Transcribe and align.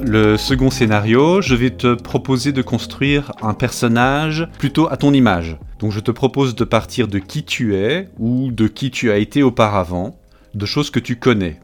Le 0.00 0.36
second 0.36 0.70
scénario, 0.70 1.42
je 1.42 1.56
vais 1.56 1.70
te 1.70 1.94
proposer 1.94 2.52
de 2.52 2.62
construire 2.62 3.32
un 3.42 3.54
personnage 3.54 4.48
plutôt 4.58 4.88
à 4.88 4.96
ton 4.96 5.12
image. 5.12 5.56
Donc 5.80 5.90
je 5.90 5.98
te 5.98 6.12
propose 6.12 6.54
de 6.54 6.62
partir 6.64 7.08
de 7.08 7.18
qui 7.18 7.44
tu 7.44 7.74
es 7.74 8.08
ou 8.18 8.52
de 8.52 8.68
qui 8.68 8.92
tu 8.92 9.10
as 9.10 9.16
été 9.18 9.42
auparavant, 9.42 10.16
de 10.54 10.64
choses 10.64 10.90
que 10.90 11.00
tu 11.00 11.16
connais. 11.16 11.58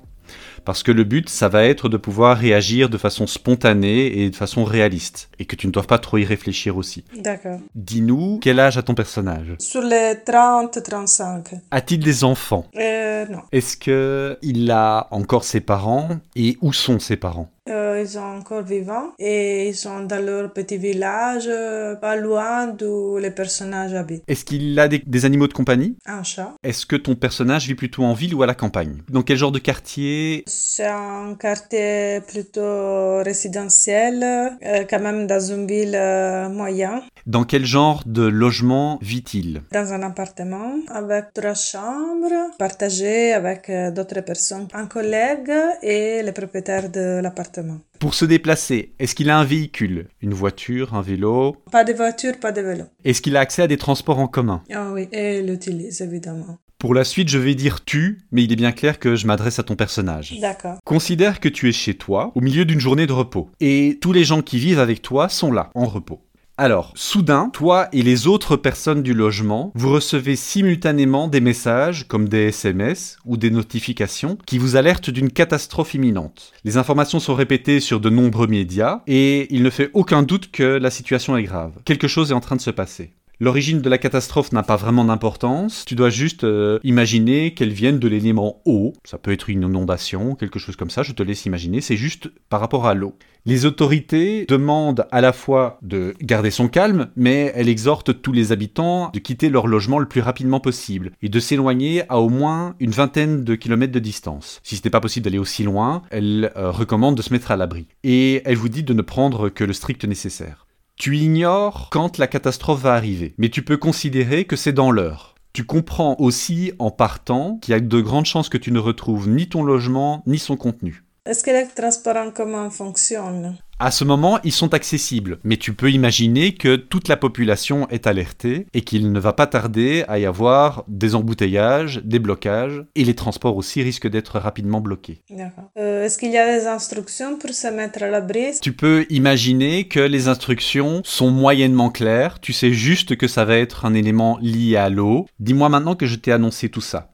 Parce 0.65 0.83
que 0.83 0.91
le 0.91 1.05
but, 1.05 1.29
ça 1.29 1.49
va 1.49 1.65
être 1.65 1.89
de 1.89 1.97
pouvoir 1.99 2.39
réagir 2.39 2.89
de 2.89 2.97
façon 2.97 3.27
spontanée 3.27 4.23
et 4.23 4.31
de 4.31 4.37
façon 4.37 4.65
réaliste. 4.65 5.29
Et 5.39 5.45
que 5.45 5.57
tu 5.57 5.67
ne 5.67 5.73
dois 5.73 5.83
pas 5.83 5.99
trop 5.99 6.17
y 6.17 6.25
réfléchir 6.25 6.77
aussi. 6.77 7.05
D'accord. 7.17 7.61
Dis-nous, 7.75 8.41
quel 8.43 8.59
âge 8.59 8.79
a 8.79 8.83
ton 8.83 8.95
personnage? 8.95 9.55
Sur 9.59 9.83
les 9.83 10.15
30-35. 10.27 11.61
A-t-il 11.71 12.01
des 12.01 12.25
enfants? 12.25 12.67
Euh, 12.77 13.27
non. 13.27 13.41
Est-ce 13.53 13.77
que 13.77 14.39
il 14.41 14.71
a 14.71 15.07
encore 15.11 15.45
ses 15.45 15.61
parents 15.61 16.09
Et 16.35 16.57
où 16.63 16.73
sont 16.73 16.99
ses 16.99 17.17
parents? 17.17 17.51
Euh, 17.71 18.03
ils 18.03 18.09
sont 18.11 18.19
encore 18.21 18.63
vivants 18.63 19.15
et 19.19 19.69
ils 19.71 19.75
sont 19.75 20.01
dans 20.01 20.23
leur 20.23 20.53
petit 20.53 20.77
village, 20.77 21.45
euh, 21.49 21.95
pas 21.95 22.15
loin 22.15 22.67
d'où 22.67 23.17
les 23.17 23.31
personnages 23.31 23.95
habitent. 23.95 24.23
Est-ce 24.29 24.45
qu'il 24.45 24.79
a 24.79 24.87
des, 24.87 24.99
des 24.99 25.25
animaux 25.25 25.47
de 25.49 25.55
compagnie? 25.55 25.97
Un 26.05 26.23
chat. 26.23 26.53
Est-ce 26.63 26.85
que 26.85 26.97
ton 26.97 27.15
personnage 27.15 27.67
vit 27.67 27.75
plutôt 27.75 28.05
en 28.05 28.13
ville 28.13 28.35
ou 28.35 28.43
à 28.43 28.47
la 28.47 28.55
campagne? 28.55 28.99
Dans 29.09 29.23
quel 29.23 29.39
genre 29.39 29.51
de 29.51 29.61
quartier? 29.61 30.45
C'est 30.47 30.85
un 30.87 31.35
quartier 31.41 32.21
plutôt 32.29 33.23
résidentiel, 33.23 34.23
euh, 34.23 34.85
quand 34.89 35.01
même 35.01 35.27
dans 35.27 35.41
une 35.41 35.67
ville 35.67 35.97
euh, 35.97 36.51
moyenne, 36.51 37.01
Dans 37.27 37.45
quel 37.45 37.65
genre 37.65 38.03
de 38.05 38.27
logement 38.27 38.99
vit-il? 39.01 39.63
Dans 39.73 39.91
un 39.95 40.03
appartement 40.03 40.75
avec 40.89 41.33
trois 41.33 41.55
chambres 41.55 42.51
partagées 42.59 43.33
avec 43.33 43.71
d'autres 43.95 44.21
personnes, 44.21 44.69
un 44.75 44.85
collègue 44.85 45.51
et 45.83 46.23
le 46.23 46.33
propriétaire 46.33 46.91
de 46.91 47.21
l'appartement. 47.23 47.54
Pour 47.99 48.15
se 48.15 48.25
déplacer, 48.25 48.95
est-ce 48.99 49.15
qu'il 49.15 49.31
a 49.31 49.39
un 49.39 49.45
véhicule? 49.45 50.09
Une 50.21 50.35
voiture, 50.35 50.95
un 50.95 51.03
vélo? 51.03 51.57
Pas 51.71 51.85
de 51.85 51.93
voiture, 51.93 52.39
pas 52.41 52.53
de 52.53 52.61
vélo. 52.61 52.85
Est-ce 53.05 53.23
qu'il 53.23 53.37
a 53.37 53.41
accès 53.41 53.63
à 53.63 53.67
des 53.67 53.77
transports 53.77 54.19
en 54.19 54.29
commun? 54.29 54.63
Ah 54.73 54.91
oui, 54.93 55.09
et 55.13 55.39
il 55.39 55.47
l'utilise 55.47 56.01
évidemment. 56.01 56.59
Pour 56.79 56.93
la 56.95 57.05
suite, 57.05 57.29
je 57.29 57.39
vais 57.39 57.55
dire 57.55 57.85
tu, 57.85 58.27
mais 58.31 58.45
il 58.45 58.53
est 58.53 58.57
bien 58.57 58.73
clair 58.73 58.99
que 58.99 59.17
je 59.17 59.27
m'adresse 59.27 59.59
à 59.59 59.63
ton 59.63 59.75
personnage. 59.75 60.39
D'accord. 60.39 60.79
Considère 60.85 61.41
que 61.41 61.49
tu 61.49 61.69
es 61.69 61.73
chez 61.73 61.95
toi, 61.95 62.31
au 62.35 62.41
milieu 62.43 62.67
d'une 62.67 62.81
journée 62.81 63.07
de 63.07 63.13
repos, 63.13 63.49
et 63.61 63.99
tous 64.03 64.13
les 64.13 64.25
gens 64.25 64.43
qui 64.43 64.59
vivent 64.59 64.81
avec 64.81 65.01
toi 65.01 65.31
sont 65.31 65.51
là, 65.51 65.71
en 65.75 65.87
repos. 65.87 66.21
Alors, 66.57 66.93
soudain, 66.95 67.51
toi 67.53 67.89
et 67.93 68.03
les 68.03 68.29
autres 68.29 68.55
personnes 68.55 69.03
du 69.03 69.13
logement, 69.13 69.73
vous 69.75 69.91
recevez 69.91 70.37
simultanément 70.37 71.27
des 71.27 71.41
messages, 71.41 72.07
comme 72.07 72.29
des 72.29 72.47
SMS 72.47 73.17
ou 73.25 73.37
des 73.37 73.51
notifications, 73.51 74.39
qui 74.47 74.59
vous 74.59 74.77
alertent 74.77 75.11
d'une 75.11 75.33
catastrophe 75.33 75.95
imminente. 75.95 76.53
Les 76.63 76.77
informations 76.77 77.19
sont 77.19 77.35
répétées 77.35 77.81
sur 77.81 77.99
de 77.99 78.09
nombreux 78.09 78.47
médias, 78.47 79.03
et 79.09 79.53
il 79.53 79.65
ne 79.65 79.71
fait 79.71 79.91
aucun 79.95 80.23
doute 80.23 80.53
que 80.53 80.63
la 80.63 80.93
situation 80.93 81.37
est 81.37 81.43
grave. 81.43 81.73
Quelque 81.85 82.07
chose 82.07 82.31
est 82.31 82.35
en 82.35 82.41
train 82.41 82.55
de 82.55 82.61
se 82.61 82.71
passer. 82.71 83.15
L'origine 83.41 83.81
de 83.81 83.89
la 83.89 83.99
catastrophe 83.99 84.53
n'a 84.53 84.63
pas 84.63 84.77
vraiment 84.77 85.05
d'importance, 85.05 85.85
tu 85.85 85.97
dois 85.97 86.11
juste 86.11 86.45
euh, 86.45 86.79
imaginer 86.85 87.53
qu'elle 87.53 87.73
vienne 87.73 87.99
de 87.99 88.07
l'élément 88.07 88.63
eau, 88.65 88.93
ça 89.05 89.19
peut 89.19 89.33
être 89.33 89.51
une 89.51 89.63
inondation, 89.63 90.37
quelque 90.37 90.61
chose 90.61 90.77
comme 90.77 90.91
ça, 90.91 91.03
je 91.03 91.13
te 91.13 91.23
laisse 91.23 91.45
imaginer, 91.45 91.81
c'est 91.81 91.97
juste 91.97 92.31
par 92.49 92.61
rapport 92.61 92.87
à 92.87 92.95
l'eau. 92.95 93.17
Les 93.47 93.67
autorités 93.67 94.47
demandent 94.49 95.07
à 95.11 95.21
la 95.21 95.33
fois 95.33 95.79
de 95.83 96.15
garder 96.23 96.51
son 96.51 96.69
calme, 96.69 97.09
mais 97.17 97.53
elles 97.55 97.69
exhortent 97.69 98.23
tous 98.23 98.33
les 98.33 98.53
habitants 98.53 99.11
de 99.13 99.19
quitter 99.19 99.51
leur 99.51 99.67
logement 99.67 99.99
le 99.99 100.07
plus 100.07 100.23
rapidement 100.23 100.61
possible 100.61 101.11
et 101.21 101.29
de 101.29 101.41
s'éloigner 101.41 102.05
à 102.09 102.21
au 102.21 102.31
moins 102.31 102.75
une 102.81 102.93
vingtaine 102.93 103.45
de 103.45 103.55
kilomètres 103.55 103.93
de 103.93 103.99
distance. 103.99 104.61
Si 104.63 104.77
ce 104.77 104.83
n'est 104.85 104.91
pas 104.91 105.01
possible 105.01 105.25
d'aller 105.25 105.39
aussi 105.39 105.63
loin, 105.63 106.03
elles 106.11 106.53
euh, 106.57 106.71
recommandent 106.71 107.17
de 107.17 107.23
se 107.23 107.35
mettre 107.35 107.51
à 107.51 107.57
l'abri. 107.57 107.87
Et 108.03 108.41
elle 108.47 108.57
vous 108.57 108.71
dit 108.71 108.83
de 108.83 108.95
ne 108.95 109.03
prendre 109.03 109.51
que 109.51 109.65
le 109.65 109.75
strict 109.75 110.05
nécessaire. 110.07 110.64
Tu 110.97 111.17
ignores 111.17 111.89
quand 111.91 112.19
la 112.19 112.29
catastrophe 112.29 112.83
va 112.83 112.95
arriver, 112.95 113.35
mais 113.37 113.49
tu 113.49 113.63
peux 113.63 113.77
considérer 113.77 114.45
que 114.45 114.55
c'est 114.55 114.73
dans 114.73 114.93
l'heure. 114.93 115.35
Tu 115.53 115.65
comprends 115.65 116.17
aussi 116.21 116.73
en 116.79 116.91
partant 116.93 117.59
qu'il 117.61 117.73
y 117.73 117.75
a 117.77 117.81
de 117.81 118.01
grandes 118.01 118.27
chances 118.27 118.49
que 118.49 118.59
tu 118.59 118.71
ne 118.71 118.79
retrouves 118.79 119.29
ni 119.29 119.49
ton 119.49 119.65
logement 119.65 120.23
ni 120.27 120.39
son 120.39 120.57
contenu. 120.57 121.04
Est-ce 121.27 121.43
que 121.43 121.51
les 121.51 121.67
transports 121.75 122.19
en 122.19 122.31
commun 122.31 122.69
fonctionnent 122.69 123.57
À 123.79 123.91
ce 123.91 124.05
moment, 124.05 124.39
ils 124.45 124.53
sont 124.53 124.75
accessibles, 124.75 125.39
mais 125.43 125.57
tu 125.57 125.73
peux 125.73 125.91
imaginer 125.91 126.53
que 126.53 126.77
toute 126.77 127.09
la 127.09 127.17
population 127.17 127.89
est 127.89 128.07
alertée 128.07 128.67
et 128.75 128.83
qu'il 128.83 129.11
ne 129.11 129.19
va 129.19 129.33
pas 129.33 129.47
tarder 129.47 130.05
à 130.07 130.19
y 130.19 130.27
avoir 130.27 130.85
des 130.87 131.15
embouteillages, 131.15 132.03
des 132.05 132.19
blocages, 132.19 132.85
et 132.95 133.05
les 133.05 133.15
transports 133.15 133.57
aussi 133.57 133.83
risquent 133.83 134.11
d'être 134.11 134.39
rapidement 134.39 134.83
bloqués. 134.83 135.23
D'accord. 135.31 135.71
Euh, 135.79 136.05
Est-ce 136.05 136.19
qu'il 136.19 136.31
y 136.31 136.37
a 136.37 136.59
des 136.59 136.67
instructions 136.67 137.39
pour 137.39 137.55
se 137.55 137.69
mettre 137.69 138.03
à 138.03 138.09
l'abri? 138.09 138.61
Tu 138.61 138.75
peux 138.75 139.07
imaginer 139.09 139.89
que 139.89 140.01
les 140.01 140.29
instructions 140.29 141.01
sont 141.07 141.31
moyennement 141.31 141.89
claires, 141.89 142.39
tu 142.39 142.53
sais 142.53 142.75
juste 142.75 143.17
que 143.17 143.29
ça 143.29 143.47
va 143.47 143.57
être 143.57 143.87
un 143.87 143.95
élément 143.95 144.37
lié 144.43 144.77
à 144.77 144.91
l'eau. 144.91 145.25
Dis-moi 145.41 145.71
maintenant 145.71 145.95
que 145.95 146.05
je 146.05 146.17
t'ai 146.17 146.33
annoncé 146.33 146.69
tout 146.69 146.83
ça. 146.83 147.14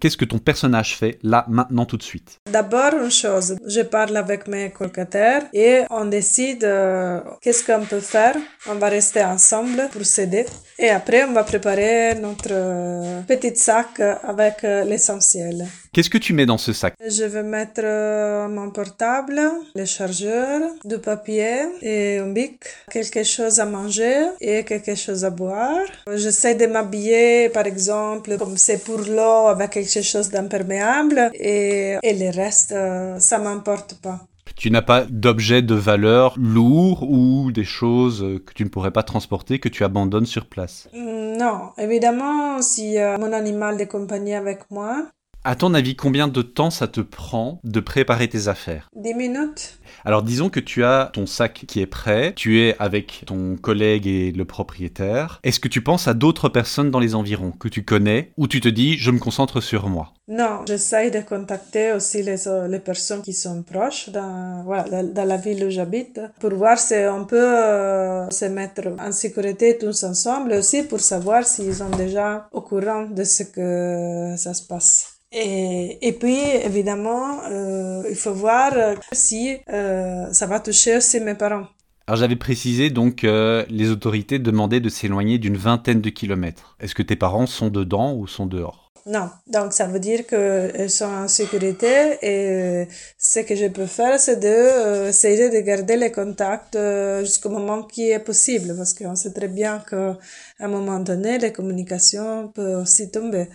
Qu'est-ce 0.00 0.16
que 0.16 0.24
ton 0.24 0.38
personnage 0.38 0.96
fait 0.96 1.18
là, 1.22 1.44
maintenant, 1.48 1.84
tout 1.84 1.96
de 1.96 2.02
suite? 2.02 2.40
D'abord, 2.50 2.94
une 3.02 3.10
chose, 3.10 3.56
je 3.66 3.80
parle 3.82 4.16
avec 4.16 4.48
mes 4.48 4.70
colocataires 4.70 5.42
et 5.52 5.82
on 5.90 6.06
décide 6.06 6.64
euh, 6.64 7.20
qu'est-ce 7.40 7.64
qu'on 7.64 7.84
peut 7.84 8.00
faire. 8.00 8.36
On 8.68 8.74
va 8.74 8.88
rester 8.88 9.22
ensemble 9.24 9.88
pour 9.92 10.04
s'aider. 10.04 10.46
Et 10.78 10.90
après, 10.90 11.24
on 11.24 11.32
va 11.32 11.44
préparer 11.44 12.14
notre 12.14 12.50
euh, 12.52 13.22
petit 13.22 13.56
sac 13.56 14.00
avec 14.00 14.64
euh, 14.64 14.84
l'essentiel. 14.84 15.66
Qu'est-ce 15.92 16.10
que 16.10 16.18
tu 16.18 16.32
mets 16.34 16.46
dans 16.46 16.58
ce 16.58 16.72
sac? 16.72 16.94
Je 17.00 17.24
vais 17.24 17.42
mettre 17.42 17.80
euh, 17.82 18.46
mon 18.48 18.70
portable, 18.70 19.40
le 19.74 19.84
chargeur, 19.84 20.60
du 20.84 20.98
papier 20.98 21.56
et 21.80 22.18
un 22.18 22.30
bic, 22.30 22.60
quelque 22.90 23.24
chose 23.24 23.58
à 23.58 23.64
manger 23.64 24.26
et 24.40 24.64
quelque 24.64 24.94
chose 24.94 25.24
à 25.24 25.30
boire. 25.30 25.86
J'essaie 26.14 26.54
de 26.54 26.66
m'habiller, 26.66 27.48
par 27.48 27.66
exemple, 27.66 28.36
comme 28.36 28.56
c'est 28.56 28.84
pour 28.84 28.98
l'eau, 28.98 29.48
avec 29.48 29.70
quelque 29.70 30.02
chose 30.02 30.28
d'imperméable 30.28 31.30
et, 31.34 31.96
et 32.02 32.12
le 32.14 32.36
reste, 32.36 32.72
euh, 32.72 33.18
ça 33.18 33.38
m'importe 33.38 33.94
pas. 34.02 34.20
Tu 34.56 34.70
n'as 34.70 34.82
pas 34.82 35.04
d'objets 35.08 35.62
de 35.62 35.74
valeur 35.74 36.34
lourds 36.36 37.04
ou 37.08 37.52
des 37.52 37.64
choses 37.64 38.40
que 38.44 38.52
tu 38.52 38.64
ne 38.64 38.68
pourrais 38.68 38.90
pas 38.90 39.04
transporter 39.04 39.60
que 39.60 39.68
tu 39.68 39.84
abandonnes 39.84 40.26
sur 40.26 40.46
place? 40.46 40.88
Non, 40.92 41.70
évidemment, 41.78 42.60
si 42.60 42.96
mon 43.20 43.32
animal 43.32 43.76
de 43.76 43.84
compagnie 43.84 44.34
avec 44.34 44.68
moi, 44.70 45.06
À 45.44 45.54
ton 45.54 45.72
avis, 45.72 45.94
combien 45.94 46.26
de 46.26 46.42
temps 46.42 46.70
ça 46.70 46.88
te 46.88 47.00
prend 47.00 47.60
de 47.62 47.80
préparer 47.80 48.28
tes 48.28 48.48
affaires? 48.48 48.90
10 48.96 49.14
minutes. 49.14 49.78
Alors 50.04 50.22
disons 50.22 50.50
que 50.50 50.60
tu 50.60 50.84
as 50.84 51.10
ton 51.12 51.26
sac 51.26 51.64
qui 51.66 51.80
est 51.80 51.86
prêt, 51.86 52.32
tu 52.34 52.60
es 52.60 52.76
avec 52.78 53.22
ton 53.24 53.56
collègue 53.56 54.06
et 54.06 54.32
le 54.32 54.44
propriétaire. 54.44 55.40
Est-ce 55.44 55.60
que 55.60 55.68
tu 55.68 55.80
penses 55.80 56.08
à 56.08 56.14
d'autres 56.14 56.48
personnes 56.48 56.90
dans 56.90 56.98
les 56.98 57.14
environs 57.14 57.52
que 57.52 57.68
tu 57.68 57.84
connais 57.84 58.32
ou 58.36 58.48
tu 58.48 58.60
te 58.60 58.68
dis 58.68 58.98
je 58.98 59.10
me 59.10 59.18
concentre 59.18 59.60
sur 59.60 59.88
moi? 59.88 60.12
Non, 60.26 60.64
j'essaie 60.66 61.10
de 61.10 61.20
contacter 61.20 61.92
aussi 61.92 62.22
les, 62.22 62.36
les 62.68 62.80
personnes 62.80 63.22
qui 63.22 63.32
sont 63.32 63.62
proches 63.62 64.10
dans, 64.10 64.62
voilà, 64.64 65.02
dans, 65.02 65.24
la 65.24 65.36
ville 65.36 65.64
où 65.64 65.70
j'habite 65.70 66.20
pour 66.40 66.52
voir 66.52 66.78
si 66.78 66.94
on 67.10 67.24
peut 67.24 67.36
euh, 67.38 68.28
se 68.28 68.44
mettre 68.44 68.88
en 68.98 69.12
sécurité 69.12 69.78
tous 69.78 70.04
ensemble 70.04 70.52
et 70.52 70.58
aussi 70.58 70.82
pour 70.82 71.00
savoir 71.00 71.46
s'ils 71.46 71.76
sont 71.76 71.90
déjà 71.90 72.48
au 72.52 72.60
courant 72.60 73.06
de 73.06 73.24
ce 73.24 73.44
que 73.44 74.34
ça 74.36 74.52
se 74.52 74.66
passe. 74.66 75.17
Et, 75.32 75.98
et 76.06 76.12
puis, 76.12 76.38
évidemment, 76.64 77.42
euh, 77.50 78.02
il 78.08 78.16
faut 78.16 78.32
voir 78.32 78.72
euh, 78.74 78.94
si 79.12 79.58
euh, 79.70 80.32
ça 80.32 80.46
va 80.46 80.60
toucher 80.60 80.96
aussi 80.96 81.20
mes 81.20 81.34
parents. 81.34 81.66
Alors 82.06 82.16
j'avais 82.18 82.36
précisé 82.36 82.88
donc 82.88 83.16
que 83.16 83.66
les 83.68 83.90
autorités 83.90 84.38
demandaient 84.38 84.80
de 84.80 84.88
s'éloigner 84.88 85.36
d'une 85.36 85.58
vingtaine 85.58 86.00
de 86.00 86.08
kilomètres. 86.08 86.74
Est-ce 86.80 86.94
que 86.94 87.02
tes 87.02 87.16
parents 87.16 87.46
sont 87.46 87.68
dedans 87.68 88.14
ou 88.14 88.26
sont 88.26 88.46
dehors? 88.46 88.88
Non, 89.08 89.30
donc 89.46 89.72
ça 89.72 89.86
veut 89.86 90.00
dire 90.00 90.26
qu'ils 90.26 90.90
sont 90.90 91.06
en 91.06 91.28
sécurité 91.28 92.18
et 92.22 92.88
ce 93.18 93.40
que 93.40 93.54
je 93.56 93.66
peux 93.66 93.86
faire, 93.86 94.20
c'est 94.20 94.38
d'essayer 94.38 95.48
de 95.48 95.60
garder 95.60 95.96
les 95.96 96.12
contacts 96.12 96.76
euh, 96.76 97.20
jusqu'au 97.20 97.48
moment 97.48 97.82
qui 97.82 98.10
est 98.10 98.18
possible 98.18 98.74
parce 98.76 98.92
qu'on 98.92 99.14
sait 99.14 99.32
très 99.32 99.48
bien 99.48 99.82
qu'à 99.88 100.18
un 100.60 100.68
moment 100.68 101.00
donné, 101.00 101.38
les 101.38 101.52
communications 101.52 102.48
peuvent 102.48 102.82
aussi 102.82 103.10
tomber. 103.10 103.48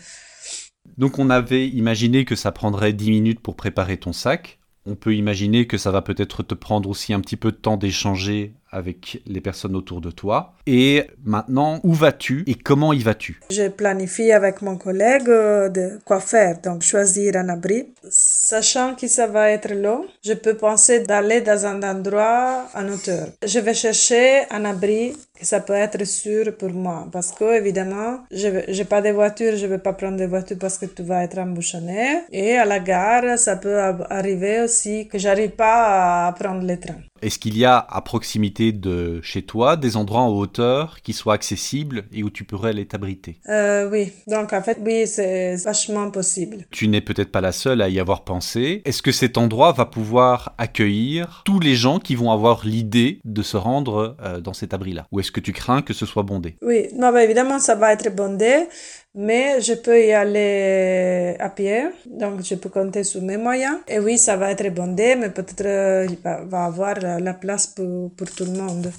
Donc 0.97 1.19
on 1.19 1.29
avait 1.29 1.67
imaginé 1.67 2.25
que 2.25 2.35
ça 2.35 2.51
prendrait 2.51 2.93
10 2.93 3.09
minutes 3.09 3.39
pour 3.39 3.55
préparer 3.55 3.97
ton 3.97 4.13
sac. 4.13 4.59
On 4.85 4.95
peut 4.95 5.15
imaginer 5.15 5.65
que 5.65 5.77
ça 5.77 5.91
va 5.91 6.01
peut-être 6.01 6.43
te 6.43 6.53
prendre 6.53 6.89
aussi 6.89 7.13
un 7.13 7.21
petit 7.21 7.37
peu 7.37 7.51
de 7.51 7.57
temps 7.57 7.77
d'échanger 7.77 8.53
avec 8.73 9.21
les 9.25 9.39
personnes 9.39 9.75
autour 9.75 10.01
de 10.01 10.11
toi. 10.11 10.53
Et 10.65 11.07
maintenant, 11.23 11.79
où 11.83 11.93
vas-tu 11.93 12.43
et 12.47 12.55
comment 12.55 12.91
y 12.91 12.99
vas-tu? 12.99 13.39
Je 13.49 13.69
planifie 13.69 14.31
avec 14.31 14.61
mon 14.61 14.77
collègue 14.77 15.29
euh, 15.29 15.69
de 15.69 15.99
quoi 16.05 16.19
faire, 16.19 16.59
donc 16.61 16.81
choisir 16.81 17.35
un 17.35 17.49
abri. 17.49 17.93
Sachant 18.09 18.95
que 18.95 19.07
ça 19.07 19.27
va 19.27 19.51
être 19.51 19.73
long, 19.73 20.05
je 20.25 20.33
peux 20.33 20.55
penser 20.55 21.01
d'aller 21.01 21.41
dans 21.41 21.65
un 21.65 21.81
endroit 21.83 22.67
en 22.73 22.87
hauteur. 22.89 23.27
Je 23.45 23.59
vais 23.59 23.73
chercher 23.73 24.43
un 24.49 24.65
abri 24.65 25.13
que 25.39 25.45
ça 25.45 25.59
peut 25.59 25.73
être 25.73 26.03
sûr 26.05 26.55
pour 26.57 26.71
moi 26.71 27.07
parce 27.11 27.31
que 27.31 27.57
évidemment, 27.57 28.19
je 28.31 28.47
n'ai 28.47 28.85
pas 28.85 29.01
de 29.01 29.09
voiture, 29.09 29.55
je 29.55 29.67
vais 29.67 29.77
pas 29.77 29.93
prendre 29.93 30.17
de 30.17 30.25
voiture 30.25 30.57
parce 30.59 30.77
que 30.77 30.85
tout 30.85 31.05
va 31.05 31.23
être 31.23 31.37
embouchonné. 31.37 32.21
Et 32.31 32.57
à 32.57 32.65
la 32.65 32.79
gare, 32.79 33.37
ça 33.37 33.55
peut 33.57 33.79
arriver 34.09 34.61
aussi 34.61 35.07
que 35.07 35.17
j'arrive 35.17 35.51
pas 35.51 36.27
à 36.27 36.31
prendre 36.33 36.65
le 36.65 36.79
train. 36.79 36.99
Est-ce 37.23 37.39
qu'il 37.39 37.57
y 37.57 37.63
a 37.63 37.77
à 37.77 38.01
proximité 38.01 38.73
de 38.73 39.21
chez 39.21 39.43
toi 39.43 39.77
des 39.77 39.95
endroits 39.95 40.19
en 40.19 40.29
hauteur 40.29 40.97
qui 41.03 41.13
soient 41.13 41.35
accessibles 41.35 42.03
et 42.11 42.21
où 42.21 42.29
tu 42.29 42.43
pourrais 42.43 42.71
aller 42.71 42.85
t'abriter? 42.85 43.39
Euh, 43.47 43.89
Oui, 43.89 44.11
donc 44.27 44.51
en 44.51 44.61
fait, 44.61 44.77
oui, 44.85 45.07
c'est 45.07 45.55
vachement 45.55 46.11
possible. 46.11 46.65
Tu 46.69 46.89
n'es 46.89 46.99
peut-être 46.99 47.31
pas 47.31 47.39
la 47.39 47.53
seule 47.53 47.81
à 47.81 47.87
y 47.87 47.97
avoir 47.97 48.25
pensé. 48.25 48.81
Est-ce 48.83 49.01
que 49.01 49.13
cet 49.13 49.37
endroit 49.37 49.71
va 49.71 49.85
pouvoir 49.85 50.53
accueillir 50.57 51.43
tous 51.45 51.61
les 51.61 51.75
gens 51.75 51.99
qui 51.99 52.15
vont 52.15 52.31
avoir 52.31 52.65
l'idée 52.65 53.21
de 53.23 53.41
se 53.41 53.55
rendre 53.55 54.17
euh, 54.21 54.41
dans 54.41 54.53
cet 54.53 54.73
abri-là? 54.73 55.05
Ou 55.13 55.21
est-ce 55.21 55.31
que 55.31 55.39
tu 55.39 55.53
crains 55.53 55.81
que 55.81 55.93
ce 55.93 56.05
soit 56.05 56.23
bondé? 56.23 56.57
Oui, 56.61 56.87
non, 56.97 57.13
bah, 57.13 57.23
évidemment, 57.23 57.59
ça 57.59 57.75
va 57.75 57.93
être 57.93 58.13
bondé 58.13 58.65
mais 59.15 59.61
je 59.61 59.73
peux 59.73 59.99
y 60.05 60.11
aller 60.11 61.35
à 61.39 61.49
pied, 61.49 61.85
donc 62.05 62.43
je 62.43 62.55
peux 62.55 62.69
compter 62.69 63.03
sur 63.03 63.21
mes 63.21 63.37
moyens. 63.37 63.77
Et 63.87 63.99
oui, 63.99 64.17
ça 64.17 64.37
va 64.37 64.51
être 64.51 64.73
bondé, 64.73 65.15
mais 65.15 65.29
peut-être 65.29 65.65
euh, 65.65 66.07
il 66.09 66.17
va, 66.17 66.43
va 66.43 66.65
avoir 66.65 66.95
la 66.99 67.33
place 67.33 67.67
pour, 67.67 68.11
pour 68.15 68.31
tout 68.31 68.45
le 68.45 68.53
monde. 68.53 68.91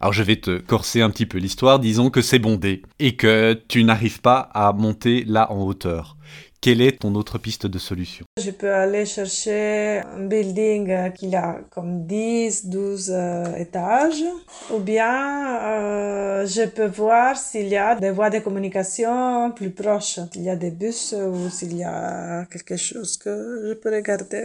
Alors 0.00 0.14
je 0.14 0.22
vais 0.22 0.36
te 0.36 0.58
corser 0.58 1.02
un 1.02 1.10
petit 1.10 1.26
peu 1.26 1.36
l'histoire, 1.36 1.78
disons 1.78 2.08
que 2.08 2.22
c'est 2.22 2.38
bondé 2.38 2.82
et 2.98 3.16
que 3.16 3.52
tu 3.68 3.84
n'arrives 3.84 4.22
pas 4.22 4.48
à 4.54 4.72
monter 4.72 5.24
là 5.26 5.52
en 5.52 5.62
hauteur. 5.62 6.16
Quelle 6.62 6.82
est 6.82 7.00
ton 7.00 7.14
autre 7.14 7.38
piste 7.38 7.66
de 7.66 7.78
solution? 7.78 8.26
Je 8.38 8.50
peux 8.50 8.70
aller 8.70 9.06
chercher 9.06 10.02
un 10.14 10.26
building 10.26 10.90
euh, 10.90 11.08
qui 11.08 11.34
a 11.34 11.60
comme 11.70 12.06
10, 12.06 12.66
12 12.66 13.10
euh, 13.10 13.56
étages, 13.56 14.22
ou 14.70 14.78
bien 14.78 15.58
euh, 15.62 16.46
je 16.46 16.68
peux 16.68 16.84
voir 16.84 17.38
s'il 17.38 17.68
y 17.68 17.78
a 17.78 17.94
des 17.94 18.10
voies 18.10 18.28
de 18.28 18.40
communication 18.40 19.52
plus 19.52 19.70
proches, 19.70 20.18
s'il 20.30 20.42
y 20.42 20.50
a 20.50 20.56
des 20.56 20.70
bus 20.70 21.14
ou 21.14 21.48
s'il 21.48 21.78
y 21.78 21.82
a 21.82 22.44
quelque 22.52 22.76
chose 22.76 23.16
que 23.16 23.64
je 23.66 23.72
peux 23.72 23.94
regarder. 23.94 24.44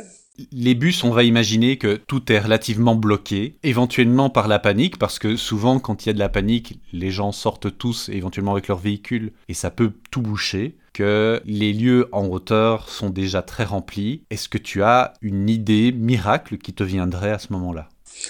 Les 0.54 0.74
bus, 0.74 1.04
on 1.04 1.12
va 1.12 1.24
imaginer 1.24 1.78
que 1.78 1.96
tout 1.96 2.32
est 2.32 2.40
relativement 2.40 2.96
bloqué, 2.96 3.58
éventuellement 3.64 4.30
par 4.30 4.48
la 4.48 4.60
panique, 4.60 4.98
parce 5.00 5.20
que 5.20 5.36
souvent 5.36 5.80
quand 5.80 6.06
il 6.06 6.08
y 6.08 6.12
a 6.12 6.14
de 6.14 6.20
la 6.20 6.30
panique, 6.30 6.80
les 6.94 7.12
gens 7.12 7.34
sortent 7.34 7.78
tous 7.78 8.08
éventuellement 8.08 8.54
avec 8.54 8.70
leur 8.70 8.80
véhicule 8.80 9.34
et 9.50 9.54
ça 9.54 9.70
peut 9.70 9.92
tout 10.12 10.22
boucher, 10.22 10.78
que 10.96 11.42
les 11.44 11.74
lieux 11.74 12.08
en 12.14 12.26
hauteur 12.28 12.90
sont 12.90 13.10
déjà 13.10 13.42
très 13.42 13.66
remplis. 13.66 14.24
Est-ce 14.30 14.48
que 14.48 14.58
tu 14.58 14.82
as 14.82 15.14
une 15.22 15.50
idée 15.50 15.92
miracle 15.92 16.58
qui 16.58 16.74
te 16.74 16.84
viendrait 16.84 17.32
à 17.32 17.40
ce 17.40 17.52
moment-là? 17.52 17.90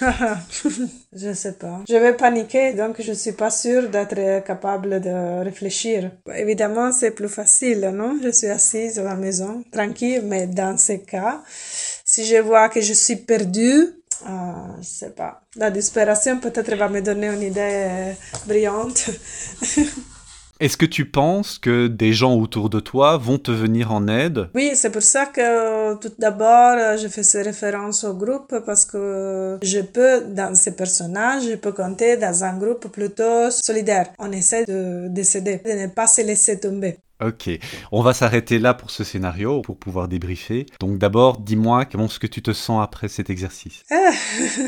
Je 1.12 1.32
sais 1.32 1.52
pas. 1.52 1.82
Je 1.88 1.94
vais 1.94 2.14
paniquer, 2.14 2.72
donc 2.72 3.00
je 3.00 3.12
suis 3.12 3.32
pas 3.32 3.50
sûre 3.50 3.88
d'être 3.88 4.44
capable 4.44 5.00
de 5.00 5.44
réfléchir. 5.44 6.10
Évidemment, 6.34 6.90
c'est 6.90 7.12
plus 7.12 7.28
facile, 7.28 7.92
non? 7.94 8.18
Je 8.20 8.30
suis 8.30 8.48
assise 8.48 8.98
à 8.98 9.04
la 9.04 9.14
maison, 9.14 9.62
tranquille, 9.70 10.22
mais 10.24 10.48
dans 10.48 10.76
ce 10.76 10.94
cas, 10.94 11.40
si 12.04 12.24
je 12.26 12.38
vois 12.38 12.68
que 12.68 12.80
je 12.80 12.92
suis 12.94 13.16
perdue, 13.16 13.94
ah, 14.26 14.74
je 14.80 14.88
sais 14.88 15.10
pas. 15.10 15.42
La 15.54 15.70
disparition 15.70 16.40
peut-être 16.40 16.74
va 16.74 16.88
me 16.88 17.00
donner 17.00 17.28
une 17.28 17.42
idée 17.42 18.14
brillante. 18.46 19.10
Est-ce 20.58 20.78
que 20.78 20.86
tu 20.86 21.04
penses 21.04 21.58
que 21.58 21.86
des 21.86 22.14
gens 22.14 22.34
autour 22.34 22.70
de 22.70 22.80
toi 22.80 23.18
vont 23.18 23.36
te 23.36 23.50
venir 23.50 23.92
en 23.92 24.08
aide? 24.08 24.48
Oui, 24.54 24.70
c'est 24.74 24.90
pour 24.90 25.02
ça 25.02 25.26
que 25.26 25.94
tout 25.96 26.12
d'abord, 26.18 26.96
je 26.96 27.08
fais 27.08 27.22
ces 27.22 27.42
références 27.42 28.04
au 28.04 28.14
groupe 28.14 28.54
parce 28.64 28.86
que 28.86 29.58
je 29.62 29.80
peux, 29.80 30.22
dans 30.28 30.54
ces 30.54 30.74
personnages, 30.74 31.42
je 31.44 31.56
peux 31.56 31.72
compter 31.72 32.16
dans 32.16 32.42
un 32.42 32.56
groupe 32.56 32.88
plutôt 32.88 33.50
solidaire. 33.50 34.08
On 34.18 34.32
essaie 34.32 34.64
de 34.64 35.08
décéder, 35.08 35.60
de 35.62 35.72
ne 35.72 35.86
pas 35.88 36.06
se 36.06 36.22
laisser 36.22 36.58
tomber. 36.58 37.00
Ok, 37.24 37.48
on 37.92 38.02
va 38.02 38.12
s'arrêter 38.12 38.58
là 38.58 38.74
pour 38.74 38.90
ce 38.90 39.02
scénario, 39.02 39.62
pour 39.62 39.78
pouvoir 39.78 40.06
débriefer. 40.06 40.66
Donc 40.80 40.98
d'abord, 40.98 41.38
dis-moi 41.38 41.86
comment 41.86 42.04
est-ce 42.04 42.18
que 42.18 42.26
tu 42.26 42.42
te 42.42 42.52
sens 42.52 42.84
après 42.84 43.08
cet 43.08 43.30
exercice? 43.30 43.84
Ah, 43.90 44.10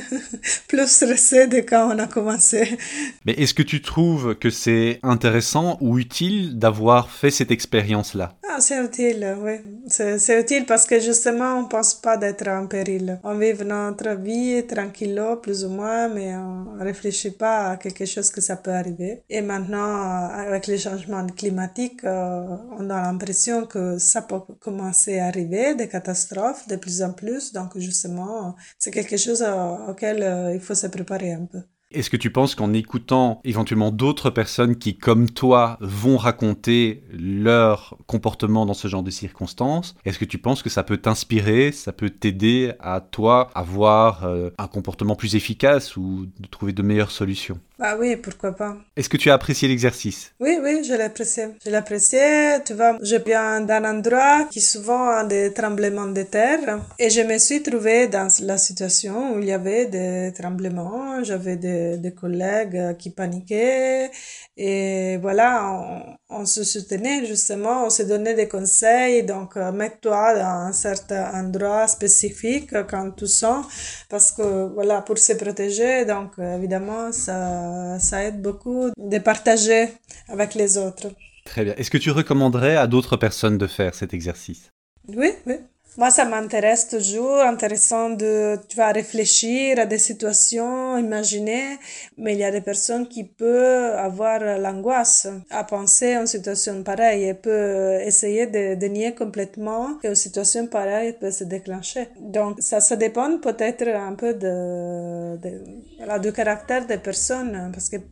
Plus 0.69 0.91
stressé 0.91 1.47
de 1.47 1.61
quand 1.61 1.95
on 1.95 1.99
a 1.99 2.07
commencé. 2.07 2.79
Mais 3.27 3.35
est-ce 3.35 3.53
que 3.53 3.63
tu 3.63 3.83
trouves 3.83 4.35
que 4.35 4.49
c'est 4.49 4.99
intéressant 5.03 5.77
ou 5.83 5.99
utile 5.99 6.59
d'avoir 6.59 7.11
fait 7.11 7.31
cette 7.31 7.51
expérience-là? 7.51 8.38
C'est 8.61 8.85
utile, 8.85 9.37
oui. 9.41 9.53
C'est 9.89 10.41
utile 10.41 10.65
parce 10.67 10.87
que 10.87 10.99
justement, 11.01 11.59
on 11.59 11.63
ne 11.63 11.69
pense 11.69 11.95
pas 11.95 12.17
d'être 12.17 12.49
en 12.49 12.67
péril. 12.67 13.21
On 13.23 13.39
vit 13.39 13.55
notre 13.65 14.11
vie 14.21 14.67
tranquillement, 14.67 15.37
plus 15.37 15.65
ou 15.65 15.71
moins, 15.71 16.09
mais 16.09 16.35
on 16.37 16.75
ne 16.77 16.85
réfléchit 16.85 17.31
pas 17.31 17.71
à 17.71 17.77
quelque 17.77 18.05
chose 18.05 18.31
que 18.31 18.41
ça 18.41 18.57
peut 18.57 18.73
arriver. 18.73 19.23
Et 19.29 19.41
maintenant, 19.41 20.29
avec 20.31 20.67
les 20.67 20.79
changements 20.79 21.27
climatiques, 21.27 22.05
euh, 22.05 22.57
on 22.79 22.91
a 22.91 23.03
l'impression 23.03 23.67
que 23.67 23.99
ça 23.99 24.23
peut 24.23 24.41
commencer 24.61 25.19
à 25.19 25.27
arriver, 25.27 25.75
des 25.75 25.89
catastrophes 25.89 26.67
de 26.69 26.77
plus 26.77 27.03
en 27.03 27.13
plus. 27.13 27.53
Donc 27.53 27.79
justement, 27.79 28.57
c'est 28.79 28.91
quelque 28.91 29.17
chose 29.17 29.45
auquel 29.89 30.23
euh, 30.23 30.55
il 30.55 30.61
faut 30.61 30.75
se 30.75 30.87
préparer 30.87 31.33
un 31.33 31.47
peu. 31.47 31.61
Est-ce 31.91 32.11
que 32.11 32.19
tu 32.19 32.31
penses 32.31 32.55
qu'en 32.55 32.75
écoutant 32.75 33.41
éventuellement 33.45 33.91
d'autres 33.91 34.29
personnes 34.29 34.77
qui, 34.77 34.99
comme 34.99 35.31
toi, 35.31 35.79
vont 35.81 36.19
raconter 36.19 37.03
leur 37.11 37.97
comportement 38.07 38.67
dans 38.67 38.75
ce 38.75 38.89
genre 38.89 39.03
de 39.03 39.11
circonstances, 39.11 39.95
est-ce 40.05 40.19
que 40.19 40.27
tu 40.27 40.37
penses 40.37 40.63
que 40.63 40.69
ça 40.69 40.83
peut 40.83 40.99
t'inspirer, 40.99 41.73
ça 41.73 41.93
peut 41.95 42.11
t'aider 42.11 42.73
à 42.79 43.01
toi 43.01 43.51
avoir 43.55 44.25
euh, 44.27 44.51
un 44.59 44.67
comportement 44.67 45.17
plus 45.17 45.35
efficace 45.35 45.97
ou 45.97 46.27
de 46.39 46.47
trouver 46.47 46.75
de 46.75 46.83
meilleures 46.83 47.11
solutions? 47.11 47.59
Ah 47.81 47.97
oui, 47.99 48.17
pourquoi 48.17 48.53
pas. 48.53 48.77
Est-ce 48.97 49.09
que 49.09 49.17
tu 49.17 49.31
as 49.31 49.35
apprécié 49.35 49.69
l'exercice? 49.69 50.33
Oui, 50.41 50.59
oui, 50.63 50.83
je 50.85 50.95
l'ai 50.95 51.05
apprécié. 51.05 51.45
Je 51.65 51.71
l'ai 51.71 51.77
apprécié. 51.77 52.21
Tu 52.65 52.75
vois, 52.75 52.99
je 53.01 53.17
viens 53.17 53.61
d'un 53.61 53.85
endroit 53.85 54.45
qui 54.51 54.61
souvent 54.61 55.09
a 55.11 55.25
des 55.25 55.53
tremblements 55.53 56.09
de 56.09 56.23
terre 56.23 56.81
et 56.99 57.09
je 57.11 57.21
me 57.21 57.39
suis 57.39 57.63
trouvée 57.63 58.09
dans 58.09 58.29
la 58.43 58.59
situation 58.59 59.35
où 59.35 59.39
il 59.39 59.47
y 59.47 59.53
avait 59.53 59.87
des 59.87 60.33
tremblements. 60.37 61.23
J'avais 61.23 61.57
des, 61.57 61.99
des 61.99 62.13
collègues 62.13 62.97
qui 62.99 63.11
paniquaient 63.11 64.11
et 64.57 65.19
voilà, 65.19 65.71
on, 65.71 66.28
se 66.45 66.63
soutenait 66.65 67.25
justement, 67.27 67.87
on 67.87 67.91
se 67.91 68.03
donnait 68.03 68.35
des 68.35 68.49
conseils. 68.49 69.23
Donc, 69.25 69.57
euh, 69.57 69.73
mets-toi 69.73 70.35
dans 70.35 70.69
un 70.69 70.73
certain 70.73 71.33
endroit 71.33 71.89
spécifique 71.89 72.71
quand 72.89 73.11
tu 73.13 73.27
sens, 73.27 73.67
parce 74.09 74.33
que 74.33 74.67
voilà, 74.75 75.03
pour 75.03 75.19
se 75.19 75.33
protéger, 75.33 76.05
donc 76.05 76.39
évidemment, 76.39 77.13
ça, 77.13 77.99
ça 77.99 78.25
aide 78.25 78.43
beaucoup 78.43 78.91
de 78.97 79.19
partager 79.19 79.89
avec 80.29 80.55
les 80.55 80.77
autres. 80.77 81.09
Très 81.45 81.65
bien. 81.65 81.75
Est-ce 81.77 81.91
que 81.91 81.99
tu 81.99 82.11
recommanderais 82.11 82.77
à 82.77 82.87
d'autres 82.87 83.17
personnes 83.17 83.57
de 83.57 83.67
faire 83.67 83.95
cet 83.95 84.13
exercice? 84.13 84.71
Oui, 85.09 85.31
oui. 85.47 85.55
Moi, 85.97 86.11
ça 86.11 86.25
m'intéresse 86.25 86.87
toujours, 86.89 87.41
intéressant 87.41 88.11
de, 88.11 88.57
tu 88.69 88.77
vas 88.77 88.93
réfléchir 88.93 89.81
à 89.81 89.87
des 89.87 89.99
situations, 89.99 90.97
imaginer, 90.97 91.77
mais 92.17 92.35
il 92.35 92.39
y 92.39 92.45
a 92.45 92.53
des 92.53 92.61
personnes 92.61 93.09
qui 93.09 93.25
peuvent 93.25 93.97
avoir 93.97 94.39
l'angoisse 94.59 95.27
à 95.51 95.65
penser 95.65 96.15
à 96.15 96.21
une 96.21 96.29
situation 96.29 96.85
pareille 96.85 97.25
et 97.25 97.35
peuvent 97.35 98.01
essayer 98.03 98.47
de, 98.47 98.87
nier 98.87 99.15
complètement 99.15 99.95
qu'une 100.01 100.15
situation 100.15 100.69
pareille 100.69 101.15
peut 101.15 101.33
se 101.33 101.45
déclencher. 101.45 102.09
Donc, 102.21 102.59
ça, 102.61 102.81
ça 102.81 102.95
dépend 102.95 103.39
peut-être 103.39 103.89
un 103.89 104.15
peu 104.15 104.35
de, 104.35 105.37
de 105.37 106.21
du 106.21 106.33
caractère 106.33 106.87
des 106.87 106.99
personnes, 106.99 107.71
parce 107.73 107.89
qu'il 107.89 108.03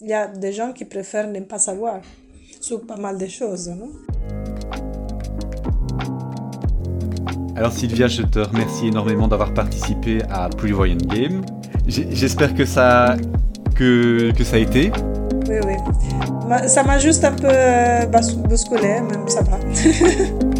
y 0.00 0.12
a 0.12 0.28
des 0.28 0.52
gens 0.52 0.72
qui 0.72 0.84
préfèrent 0.84 1.28
ne 1.28 1.40
pas 1.40 1.58
savoir 1.58 2.00
sur 2.60 2.86
pas 2.86 2.96
mal 2.96 3.18
de 3.18 3.26
choses? 3.26 3.72
Alors 7.56 7.72
Sylvia, 7.72 8.08
je 8.08 8.22
te 8.22 8.38
remercie 8.38 8.88
énormément 8.88 9.28
d'avoir 9.28 9.52
participé 9.52 10.22
à 10.30 10.48
Prevoyant 10.48 10.96
Game. 10.96 11.42
J'espère 11.86 12.54
que 12.54 12.64
ça, 12.64 13.16
que, 13.74 14.32
que 14.32 14.44
ça 14.44 14.56
a 14.56 14.58
été. 14.60 14.90
Oui, 15.48 15.56
oui. 15.66 15.74
Ça 16.66 16.82
m'a 16.82 16.98
juste 16.98 17.24
un 17.24 17.32
peu 17.32 17.48
euh, 17.48 18.06
bousculé, 18.48 19.00
même 19.00 19.28
ça 19.28 19.42
va. 19.42 19.58